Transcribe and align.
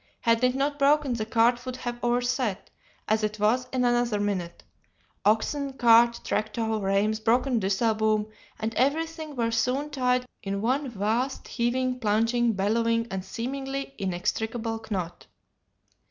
Had 0.21 0.43
it 0.43 0.55
not 0.55 0.79
broken 0.79 1.13
the 1.13 1.27
cart 1.27 1.63
would 1.63 1.75
have 1.75 2.03
overset; 2.03 2.71
as 3.07 3.23
it 3.23 3.37
was, 3.39 3.67
in 3.71 3.85
another 3.85 4.19
minute, 4.19 4.63
oxen, 5.25 5.73
cart, 5.73 6.21
trektow, 6.23 6.81
reims, 6.81 7.19
broken 7.19 7.59
disselboom, 7.59 8.25
and 8.59 8.73
everything 8.73 9.35
were 9.35 9.51
soon 9.51 9.91
tied 9.91 10.25
in 10.41 10.59
one 10.59 10.89
vast 10.89 11.47
heaving, 11.49 11.99
plunging, 11.99 12.53
bellowing, 12.53 13.05
and 13.11 13.23
seemingly 13.23 13.93
inextricable 13.99 14.83
knot. 14.89 15.27